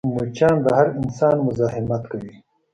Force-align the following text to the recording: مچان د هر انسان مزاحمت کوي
مچان 0.15 0.55
د 0.65 0.67
هر 0.77 0.87
انسان 0.99 1.35
مزاحمت 1.47 2.03
کوي 2.11 2.33